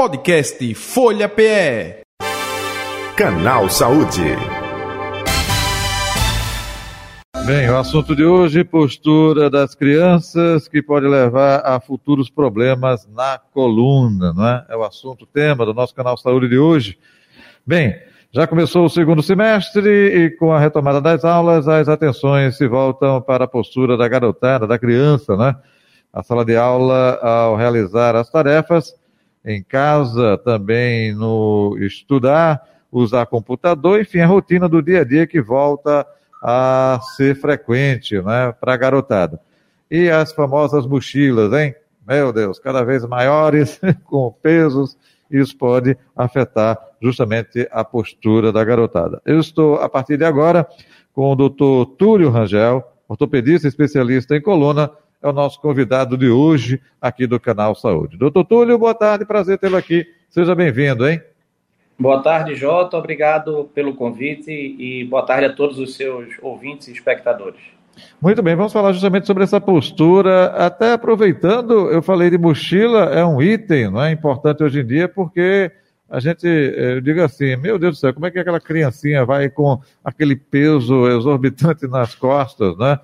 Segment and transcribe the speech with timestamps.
[0.00, 2.00] Podcast Folha PE.
[3.14, 4.34] Canal Saúde.
[7.44, 13.38] Bem, o assunto de hoje, postura das crianças que pode levar a futuros problemas na
[13.52, 14.64] coluna, não é?
[14.70, 16.98] É o assunto tema do nosso canal Saúde de hoje.
[17.66, 17.94] Bem,
[18.32, 23.20] já começou o segundo semestre e com a retomada das aulas, as atenções se voltam
[23.20, 25.54] para a postura da garotada, da criança, né?
[26.10, 28.98] A sala de aula, ao realizar as tarefas,
[29.44, 35.40] em casa, também no estudar, usar computador, enfim, a rotina do dia a dia que
[35.40, 36.06] volta
[36.42, 39.40] a ser frequente, né, para a garotada.
[39.90, 41.74] E as famosas mochilas, hein?
[42.06, 44.96] Meu Deus, cada vez maiores, com pesos,
[45.30, 49.20] isso pode afetar justamente a postura da garotada.
[49.24, 50.66] Eu estou, a partir de agora,
[51.12, 54.90] com o doutor Túlio Rangel, ortopedista especialista em coluna,
[55.22, 58.16] é o nosso convidado de hoje aqui do Canal Saúde.
[58.16, 60.06] Doutor Túlio, boa tarde, prazer tê-lo aqui.
[60.30, 61.20] Seja bem-vindo, hein?
[61.98, 62.96] Boa tarde, Jota.
[62.96, 67.60] Obrigado pelo convite e boa tarde a todos os seus ouvintes e espectadores.
[68.22, 70.46] Muito bem, vamos falar justamente sobre essa postura.
[70.46, 75.06] Até aproveitando, eu falei de mochila, é um item não é importante hoje em dia,
[75.06, 75.70] porque
[76.08, 79.24] a gente, eh, eu digo assim, meu Deus do céu, como é que aquela criancinha
[79.26, 82.98] vai com aquele peso exorbitante nas costas, né?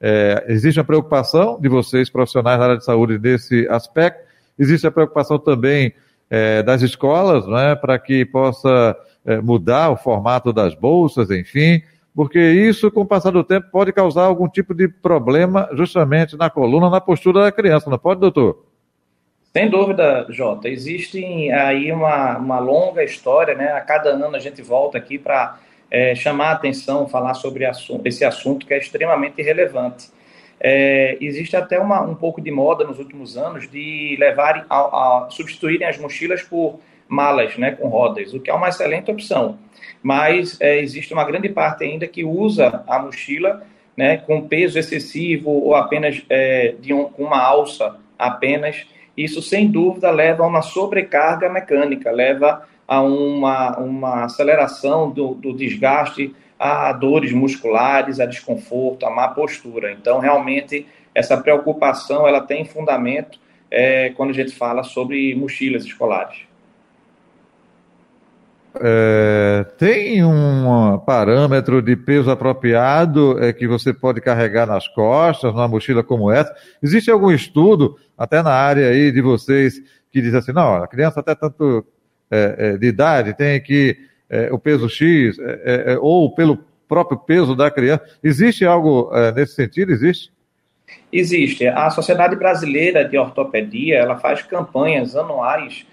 [0.00, 4.26] É, existe a preocupação de vocês, profissionais da área de saúde, desse aspecto.
[4.58, 5.92] Existe a preocupação também
[6.30, 11.82] é, das escolas, né, para que possa é, mudar o formato das bolsas, enfim,
[12.14, 16.50] porque isso, com o passar do tempo, pode causar algum tipo de problema justamente na
[16.50, 18.64] coluna, na postura da criança, não pode, doutor?
[19.52, 20.68] Sem dúvida, Jota.
[20.68, 23.72] Existe aí uma, uma longa história, né?
[23.72, 25.58] A cada ano a gente volta aqui para
[25.90, 27.64] é, chamar a atenção, falar sobre
[28.04, 30.08] esse assunto que é extremamente relevante.
[30.60, 35.26] É, existe até uma, um pouco de moda nos últimos anos de levarem a, a,
[35.30, 39.58] substituírem as mochilas por malas né, com rodas, o que é uma excelente opção.
[40.02, 43.62] Mas é, existe uma grande parte ainda que usa a mochila
[43.96, 48.86] né, com peso excessivo ou apenas é, de um, uma alça apenas.
[49.16, 55.52] Isso, sem dúvida, leva a uma sobrecarga mecânica, leva a uma, uma aceleração do, do
[55.52, 59.92] desgaste, a dores musculares, a desconforto, a má postura.
[59.92, 63.38] Então, realmente, essa preocupação ela tem fundamento
[63.70, 66.48] é, quando a gente fala sobre mochilas escolares.
[68.80, 75.68] É, tem um parâmetro de peso apropriado é, que você pode carregar nas costas, numa
[75.68, 76.54] mochila como essa?
[76.82, 81.20] Existe algum estudo, até na área aí de vocês, que diz assim, não, a criança
[81.20, 81.84] até tanto
[82.78, 87.70] de idade tem que é, o peso X, é, é, ou pelo próprio peso da
[87.70, 88.04] criança.
[88.22, 89.92] Existe algo nesse sentido?
[89.92, 90.32] Existe?
[91.12, 91.66] Existe.
[91.66, 95.86] A Sociedade Brasileira de Ortopedia ela faz campanhas anuais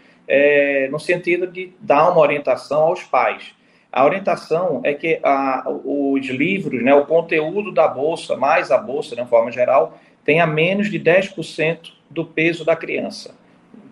[0.90, 3.53] no sentido de dar uma orientação aos pais.
[3.91, 9.16] A orientação é que a, os livros, né, o conteúdo da bolsa, mais a bolsa,
[9.16, 13.35] de uma forma geral, tenha menos de 10% do peso da criança.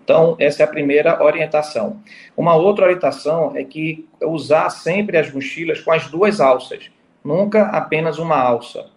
[0.04, 2.02] Então, essa é a primeira orientação.
[2.36, 6.92] Uma outra orientação é que usar sempre as mochilas com as duas alças,
[7.24, 8.88] nunca apenas uma alça.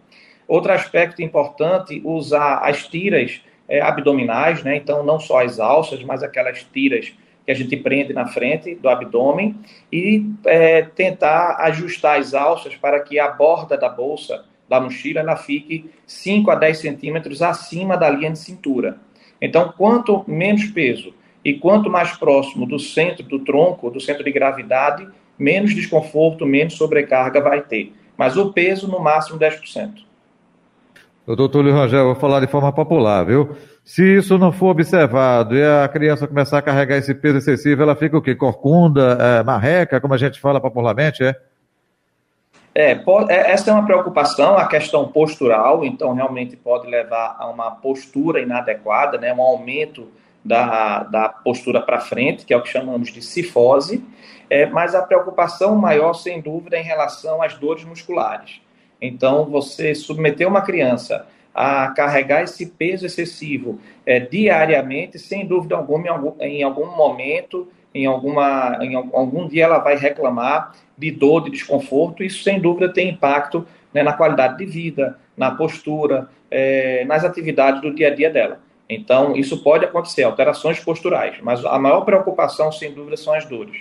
[0.48, 4.76] Outro aspecto importante, usar as tiras é, abdominais, né?
[4.76, 7.12] então não só as alças, mas aquelas tiras
[7.44, 9.54] que a gente prende na frente do abdômen
[9.92, 15.36] e é, tentar ajustar as alças para que a borda da bolsa, da mochila, ela
[15.36, 18.98] fique 5 a 10 centímetros acima da linha de cintura.
[19.40, 21.12] Então, quanto menos peso
[21.44, 25.06] e quanto mais próximo do centro do tronco, do centro de gravidade,
[25.38, 27.92] menos desconforto, menos sobrecarga vai ter.
[28.16, 30.06] Mas o peso, no máximo, 10%.
[31.26, 33.56] Doutor Túlio Rangel, vou falar de forma popular, viu?
[33.84, 37.96] Se isso não for observado e a criança começar a carregar esse peso excessivo, ela
[37.96, 38.34] fica o quê?
[38.34, 41.34] Corcunda, é, marreca, como a gente fala popularmente, é?
[42.78, 47.48] É, pode, é, essa é uma preocupação, a questão postural, então realmente pode levar a
[47.48, 50.06] uma postura inadequada, né, um aumento
[50.44, 54.04] da, da postura para frente, que é o que chamamos de cifose,
[54.50, 58.60] é, mas a preocupação maior, sem dúvida, é em relação às dores musculares.
[59.00, 66.04] Então, você submeter uma criança a carregar esse peso excessivo é, diariamente, sem dúvida alguma,
[66.04, 67.68] em algum, em algum momento,
[68.02, 72.92] em, alguma, em algum dia ela vai reclamar de dor, de desconforto, isso sem dúvida
[72.92, 78.14] tem impacto né, na qualidade de vida, na postura, é, nas atividades do dia a
[78.14, 78.60] dia dela.
[78.88, 83.76] Então, isso pode acontecer, alterações posturais, mas a maior preocupação, sem dúvida, são as dores.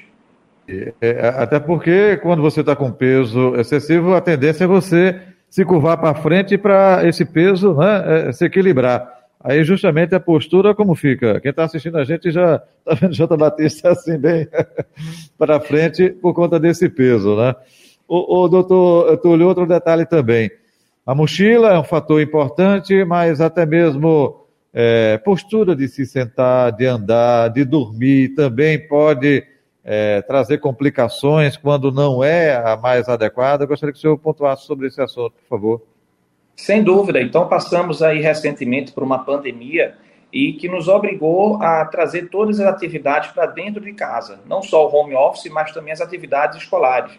[0.67, 5.97] É, até porque quando você está com peso excessivo, a tendência é você se curvar
[5.97, 9.14] para frente para esse peso né, é, se equilibrar.
[9.45, 11.39] Aí justamente a postura como fica?
[11.39, 14.47] Quem está assistindo a gente já está vendo Jota Batista assim bem
[15.37, 17.55] para frente por conta desse peso, né?
[18.07, 20.49] O, o doutor Túlio, outro detalhe também.
[21.05, 26.87] A mochila é um fator importante, mas até mesmo é, postura de se sentar, de
[26.87, 29.45] andar, de dormir também pode
[29.83, 33.63] é, trazer complicações quando não é a mais adequada.
[33.63, 35.94] Eu gostaria que o senhor pontuasse sobre esse assunto, por favor.
[36.55, 37.21] Sem dúvida.
[37.21, 39.95] Então, passamos aí recentemente por uma pandemia
[40.31, 44.87] e que nos obrigou a trazer todas as atividades para dentro de casa, não só
[44.87, 47.11] o home office, mas também as atividades escolares,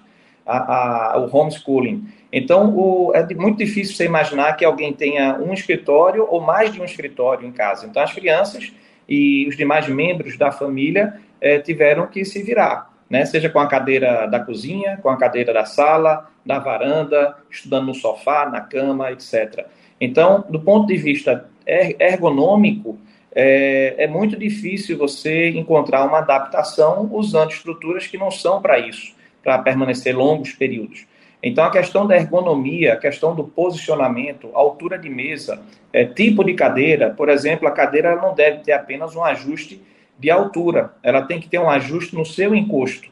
[0.44, 2.06] a, a, o homeschooling.
[2.32, 6.80] Então, o, é muito difícil você imaginar que alguém tenha um escritório ou mais de
[6.80, 7.86] um escritório em casa.
[7.86, 8.72] Então, as crianças
[9.08, 13.24] e os demais membros da família é, tiveram que se virar né?
[13.24, 17.94] seja com a cadeira da cozinha, com a cadeira da sala, da varanda, estudando no
[17.94, 19.66] sofá, na cama, etc.
[20.00, 22.98] Então, do ponto de vista er-, ergonômico,
[23.34, 29.14] é, é muito difícil você encontrar uma adaptação usando estruturas que não são para isso,
[29.42, 31.06] para permanecer longos períodos.
[31.42, 35.62] Então, a questão da ergonomia, a questão do posicionamento, altura de mesa,
[35.92, 39.80] é, tipo de cadeira, por exemplo, a cadeira não deve ter apenas um ajuste
[40.18, 43.10] de altura, ela tem que ter um ajuste no seu encosto,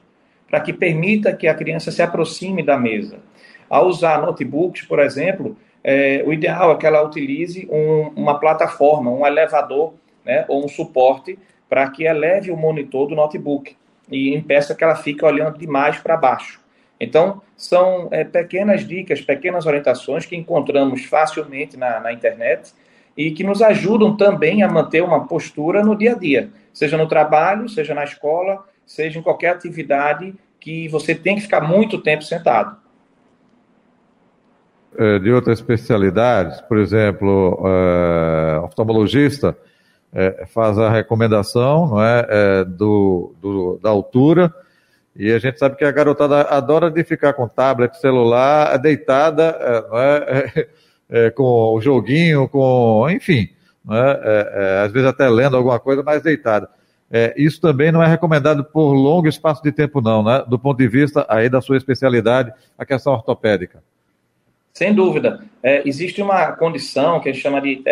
[0.48, 3.18] para que permita que a criança se aproxime da mesa.
[3.68, 9.10] Ao usar notebooks, por exemplo, é, o ideal é que ela utilize um, uma plataforma,
[9.10, 13.76] um elevador, né, ou um suporte, para que eleve o monitor do notebook
[14.10, 16.60] e impeça que ela fique olhando demais para baixo.
[17.00, 22.72] Então, são é, pequenas dicas, pequenas orientações que encontramos facilmente na, na internet
[23.16, 27.08] e que nos ajudam também a manter uma postura no dia a dia seja no
[27.08, 32.22] trabalho, seja na escola, seja em qualquer atividade que você tem que ficar muito tempo
[32.22, 32.76] sentado.
[34.96, 39.56] É, de outras especialidades, por exemplo, é, oftalmologista
[40.12, 44.54] é, faz a recomendação não é, é do, do, da altura,
[45.16, 49.88] e a gente sabe que a garotada adora de ficar com tablet, celular, deitada, é,
[49.88, 50.68] não é,
[51.26, 53.48] é, com o joguinho, com, enfim,
[53.84, 54.20] né?
[54.22, 56.68] É, é, às vezes até lendo alguma coisa mais deitada.
[57.10, 60.42] É, isso também não é recomendado por longo espaço de tempo, não, né?
[60.48, 63.82] do ponto de vista aí da sua especialidade, a questão ortopédica.
[64.72, 65.44] Sem dúvida.
[65.62, 67.84] É, existe uma condição que a gente chama de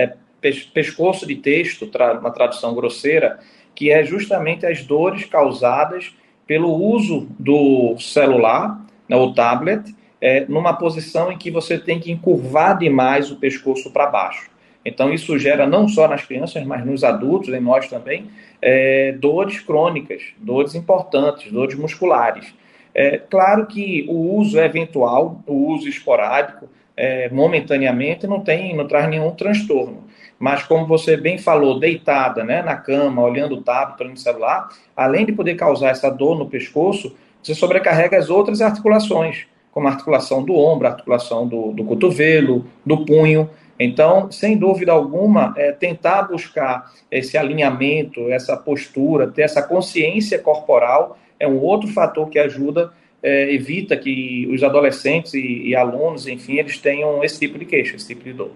[0.75, 3.39] pescoço de texto, tra uma tradução grosseira,
[3.75, 6.13] que é justamente as dores causadas
[6.47, 12.11] pelo uso do celular, né, o tablet, é, numa posição em que você tem que
[12.11, 14.52] encurvar demais o pescoço para baixo.
[14.85, 18.27] Então, isso gera não só nas crianças, mas nos adultos, em nós também,
[18.61, 22.53] é, dores crônicas, dores importantes, dores musculares.
[22.95, 29.09] É claro que o uso eventual, o uso esporádico, é, momentaneamente, não tem, não traz
[29.09, 30.05] nenhum transtorno.
[30.39, 34.69] Mas, como você bem falou, deitada né, na cama, olhando o tablet, olhando o celular,
[34.97, 39.93] além de poder causar essa dor no pescoço, você sobrecarrega as outras articulações, como a
[39.93, 43.49] articulação do ombro, a articulação do, do cotovelo, do punho.
[43.83, 51.19] Então, sem dúvida alguma, é tentar buscar esse alinhamento, essa postura, ter essa consciência corporal
[51.43, 56.55] é um outro fator que ajuda, é, evita que os adolescentes e, e, alunos, enfim,
[56.55, 58.53] eles tenham esse tipo de queixa, esse tipo de dor.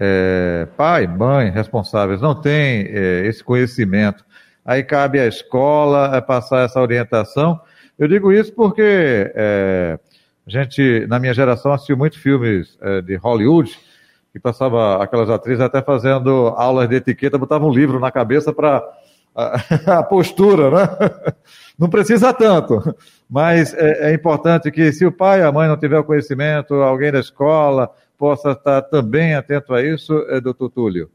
[0.00, 4.24] É, pai, mãe, responsáveis, não tem é, esse conhecimento.
[4.64, 7.60] Aí cabe à escola é, passar essa orientação.
[7.96, 9.96] Eu digo isso porque é,
[10.50, 13.78] a gente, na minha geração, assistiu muitos filmes é, de Hollywood,
[14.32, 18.82] que passava aquelas atrizes até fazendo aulas de etiqueta, botavam um livro na cabeça para
[19.34, 19.60] a,
[19.98, 21.34] a, postura, né?
[21.78, 22.82] Não precisa tanto,
[23.30, 26.74] mas é, é, importante que se o pai e a mãe não tiver o conhecimento,
[26.74, 27.88] alguém da escola
[28.18, 31.10] possa estar também atento a isso, é, doutor Túlio.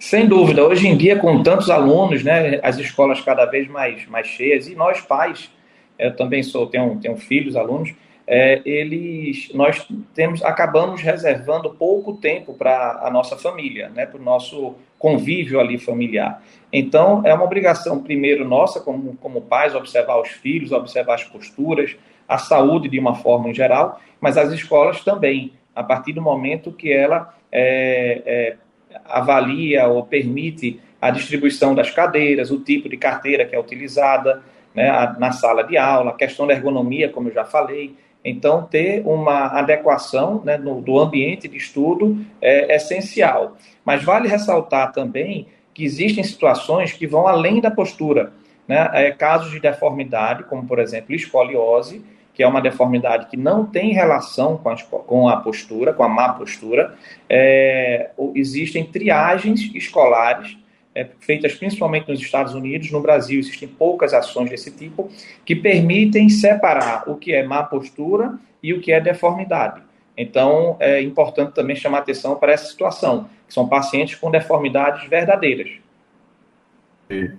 [0.00, 4.26] Sem dúvida, hoje em dia, com tantos alunos, né, as escolas cada vez mais, mais
[4.26, 5.50] cheias, e nós pais
[5.98, 7.94] eu também sou, tenho, tenho filhos, alunos,
[8.26, 14.22] é, eles, nós temos, acabamos reservando pouco tempo para a nossa família, né, para o
[14.22, 16.42] nosso convívio ali familiar.
[16.72, 21.96] Então, é uma obrigação, primeiro, nossa, como, como pais, observar os filhos, observar as posturas,
[22.28, 26.72] a saúde de uma forma em geral, mas as escolas também, a partir do momento
[26.72, 28.56] que ela é, é,
[29.04, 34.42] avalia ou permite a distribuição das cadeiras, o tipo de carteira que é utilizada,
[34.74, 37.94] né, na sala de aula, a questão da ergonomia, como eu já falei.
[38.24, 43.56] Então, ter uma adequação né, no, do ambiente de estudo é essencial.
[43.84, 48.32] Mas vale ressaltar também que existem situações que vão além da postura.
[48.66, 48.90] Né?
[48.92, 52.04] É, casos de deformidade, como por exemplo escoliose,
[52.34, 56.08] que é uma deformidade que não tem relação com a, com a postura, com a
[56.08, 56.94] má postura.
[57.30, 60.56] É, existem triagens escolares
[60.96, 65.10] é, feitas principalmente nos Estados Unidos, no Brasil existem poucas ações desse tipo
[65.44, 69.82] que permitem separar o que é má postura e o que é deformidade.
[70.16, 75.68] Então, é importante também chamar atenção para essa situação, que são pacientes com deformidades verdadeiras.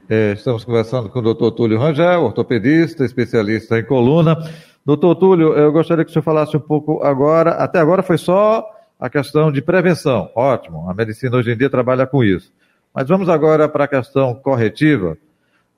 [0.07, 4.37] É, estamos conversando com o doutor Túlio Rangel, ortopedista, especialista em coluna.
[4.85, 8.63] Doutor Túlio, eu gostaria que o senhor falasse um pouco agora, até agora foi só
[8.99, 12.53] a questão de prevenção, ótimo, a medicina hoje em dia trabalha com isso.
[12.94, 15.17] Mas vamos agora para a questão corretiva.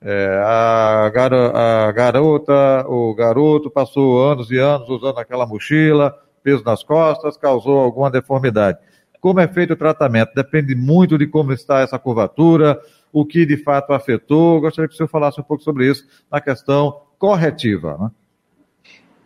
[0.01, 6.83] É, a, a garota, o garoto passou anos e anos usando aquela mochila, peso nas
[6.83, 8.77] costas, causou alguma deformidade.
[9.19, 10.33] Como é feito o tratamento?
[10.33, 12.79] Depende muito de como está essa curvatura,
[13.11, 14.61] o que de fato afetou.
[14.61, 17.97] Gostaria que o senhor falasse um pouco sobre isso na questão corretiva.
[17.99, 18.11] Né?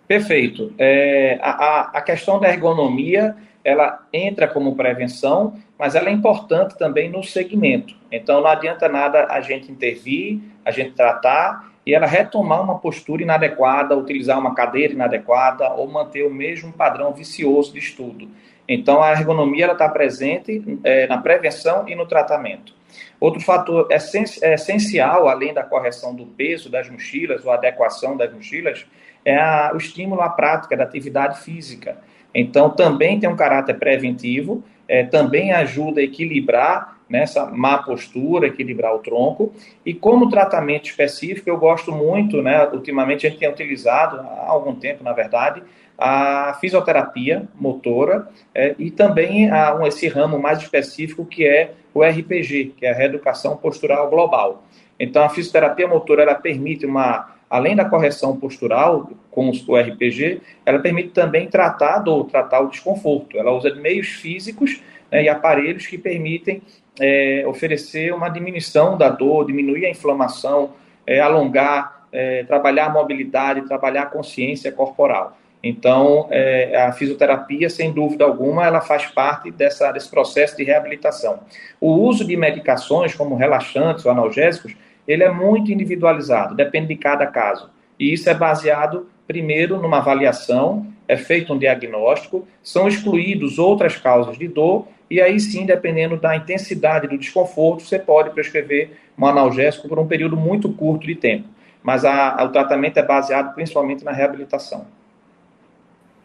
[0.07, 0.73] Perfeito.
[0.79, 7.09] É, a, a questão da ergonomia ela entra como prevenção, mas ela é importante também
[7.09, 7.95] no segmento.
[8.11, 13.23] Então não adianta nada a gente intervir, a gente tratar e ela retomar uma postura
[13.23, 18.29] inadequada, utilizar uma cadeira inadequada ou manter o mesmo padrão vicioso de estudo.
[18.67, 22.73] Então, a ergonomia está presente é, na prevenção e no tratamento.
[23.19, 28.85] Outro fator essencial, além da correção do peso das mochilas ou adequação das mochilas,
[29.25, 31.97] é a, o estímulo à prática da atividade física.
[32.33, 38.95] Então, também tem um caráter preventivo, é, também ajuda a equilibrar nessa má postura, equilibrar
[38.95, 39.53] o tronco.
[39.85, 44.73] E como tratamento específico, eu gosto muito, né, ultimamente a gente tem utilizado, há algum
[44.73, 45.61] tempo, na verdade,
[45.97, 52.03] a fisioterapia motora é, e também a, um, esse ramo mais específico que é o
[52.03, 54.63] RPG, que é a reeducação postural global.
[54.99, 60.79] Então, a fisioterapia motora ela permite uma, além da correção postural com o RPG, ela
[60.79, 63.37] permite também tratar do tratar o desconforto.
[63.37, 64.81] Ela usa meios físicos
[65.11, 66.63] né, e aparelhos que permitem
[66.99, 70.71] é, oferecer uma diminuição da dor, diminuir a inflamação,
[71.05, 75.37] é, alongar, é, trabalhar a mobilidade, trabalhar a consciência corporal.
[75.61, 81.41] Então, é, a fisioterapia, sem dúvida alguma, ela faz parte dessa, desse processo de reabilitação.
[81.79, 84.75] O uso de medicações como relaxantes ou analgésicos,
[85.07, 87.69] ele é muito individualizado, depende de cada caso.
[87.99, 94.37] E isso é baseado, primeiro, numa avaliação, é feito um diagnóstico, são excluídos outras causas
[94.37, 99.87] de dor e aí sim, dependendo da intensidade do desconforto, você pode prescrever um analgésico
[99.87, 101.47] por um período muito curto de tempo.
[101.83, 104.87] Mas a, a, o tratamento é baseado principalmente na reabilitação.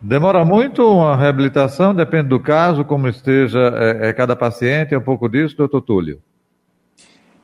[0.01, 5.03] Demora muito a reabilitação, depende do caso, como esteja é, é cada paciente, é um
[5.03, 6.21] pouco disso, doutor Túlio?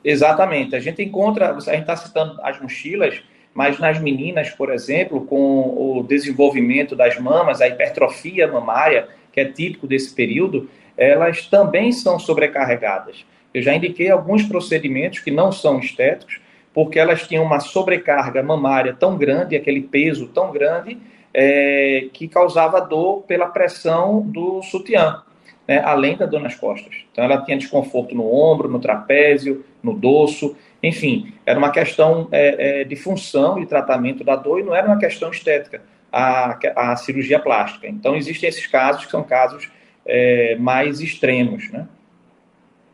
[0.05, 0.77] Exatamente.
[0.77, 3.23] A gente encontra, a gente está citando as mochilas,
[3.55, 9.45] mas nas meninas, por exemplo, com o desenvolvimento das mamas, a hipertrofia mamária, que é
[9.45, 13.25] típico desse período, elas também são sobrecarregadas.
[13.53, 16.41] Eu já indiquei alguns procedimentos que não são estéticos,
[16.75, 20.99] porque elas tinham uma sobrecarga mamária tão grande, aquele peso tão grande,
[21.33, 25.23] é, que causava dor pela pressão do sutiã,
[25.67, 26.95] né, além da dor nas costas.
[27.11, 32.81] Então ela tinha desconforto no ombro, no trapézio, no dorso, enfim, era uma questão é,
[32.81, 36.97] é, de função e tratamento da dor e não era uma questão estética, a, a
[36.97, 37.89] cirurgia plástica.
[37.89, 39.71] Então existem esses casos que são casos
[40.07, 41.89] é, mais extremos, né?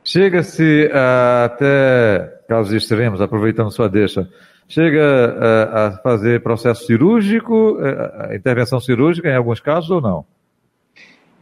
[0.03, 0.91] Chega-se
[1.45, 4.29] até casos extremos, aproveitando sua deixa,
[4.67, 7.79] chega a, a fazer processo cirúrgico,
[8.19, 10.25] a intervenção cirúrgica em alguns casos ou não?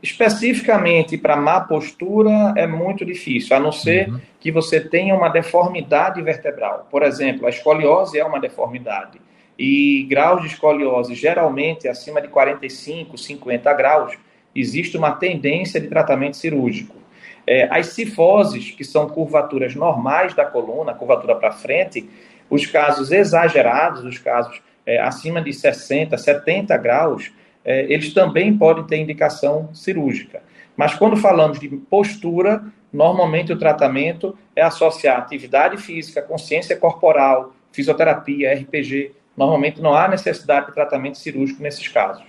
[0.02, 4.21] Especificamente para má postura é muito difícil, a não ser uhum.
[4.38, 6.87] que você tenha uma deformidade vertebral.
[6.88, 9.21] Por exemplo, a escoliose é uma deformidade.
[9.59, 14.17] E graus de escoliose geralmente acima de 45, 50 graus
[14.55, 16.97] existe uma tendência de tratamento cirúrgico.
[17.45, 22.09] É, as cifoses, que são curvaturas normais da coluna, curvatura para frente,
[22.49, 27.33] os casos exagerados, os casos é, acima de 60, 70 graus,
[27.69, 30.41] é, eles também podem ter indicação cirúrgica.
[30.75, 38.55] Mas quando falamos de postura, normalmente o tratamento é associar atividade física, consciência corporal, fisioterapia,
[38.55, 39.13] RPG.
[39.37, 42.25] Normalmente não há necessidade de tratamento cirúrgico nesses casos.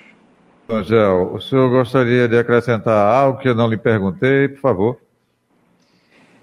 [0.68, 4.98] Angel, o senhor gostaria de acrescentar algo que eu não lhe perguntei, por favor?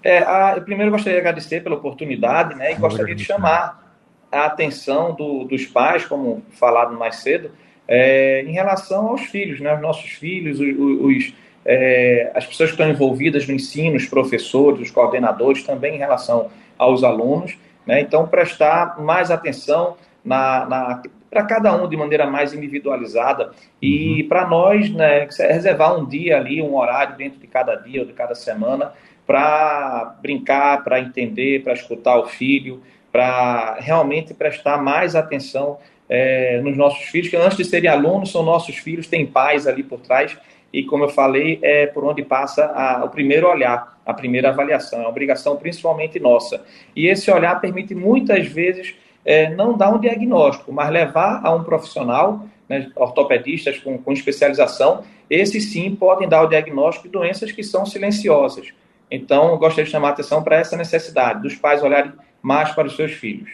[0.03, 3.95] É, a, eu primeiro gostaria de agradecer pela oportunidade, né, e gostaria de chamar
[4.33, 7.51] a atenção do, dos pais, como falado mais cedo,
[7.89, 11.35] é, em relação aos filhos, né, os nossos filhos, os, os
[11.69, 16.49] é, as pessoas que estão envolvidas no ensino, os professores, os coordenadores, também em relação
[16.79, 17.59] aos alunos.
[17.85, 23.51] Né, então, prestar mais atenção na, na para cada um de maneira mais individualizada
[23.83, 24.29] e uhum.
[24.29, 28.13] para nós, né, reservar um dia ali, um horário dentro de cada dia ou de
[28.13, 28.93] cada semana
[29.27, 32.81] para brincar, para entender, para escutar o filho,
[33.13, 35.79] para realmente prestar mais atenção
[36.09, 39.83] é, nos nossos filhos, que antes de serem alunos, são nossos filhos, têm pais ali
[39.83, 40.37] por trás,
[40.73, 45.03] e como eu falei, é por onde passa a, o primeiro olhar, a primeira avaliação,
[45.03, 46.65] é obrigação principalmente nossa.
[46.95, 48.95] E esse olhar permite muitas vezes
[49.25, 55.03] é, não dar um diagnóstico, mas levar a um profissional, né, ortopedistas com, com especialização,
[55.29, 58.73] esses sim podem dar o diagnóstico de doenças que são silenciosas.
[59.11, 62.97] Então, gostaria de chamar a atenção para essa necessidade dos pais olharem mais para os
[62.97, 63.51] seus filhos.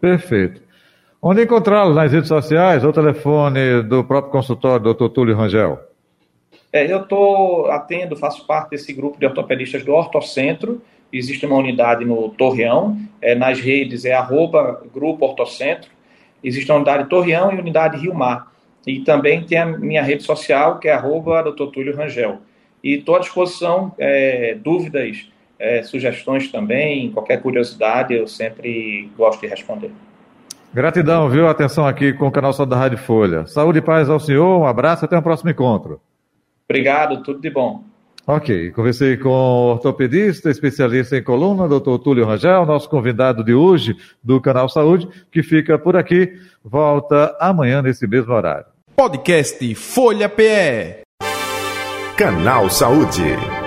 [0.00, 0.62] Perfeito.
[1.24, 1.94] Onde encontrá-lo?
[1.94, 5.06] Nas redes sociais ou telefone do próprio consultório, Dr.
[5.06, 5.78] Túlio Rangel?
[6.72, 10.82] É, eu estou atendo, faço parte desse grupo de ortopedistas do Ortocentro.
[11.12, 15.88] Existe uma unidade no Torreão, é, nas redes é arroba Grupo Ortocentro.
[16.42, 18.52] Existe uma unidade Torreão e unidade Rio Mar.
[18.84, 21.66] E também tem a minha rede social, que é arroba Dr.
[21.66, 22.38] Túlio Rangel.
[22.82, 29.46] E estou à disposição, é, dúvidas, é, sugestões também, qualquer curiosidade, eu sempre gosto de
[29.46, 29.92] responder.
[30.74, 31.48] Gratidão, viu?
[31.48, 33.46] Atenção aqui com o canal Só da Rádio Folha.
[33.46, 36.00] Saúde e paz ao senhor, um abraço e até o próximo encontro.
[36.68, 37.84] Obrigado, tudo de bom.
[38.26, 43.96] Ok, conversei com o ortopedista, especialista em coluna, doutor Túlio Rangel, nosso convidado de hoje
[44.22, 46.32] do Canal Saúde, que fica por aqui,
[46.64, 48.66] volta amanhã nesse mesmo horário.
[48.96, 51.02] Podcast Folha PE.
[52.16, 53.61] Canal Saúde.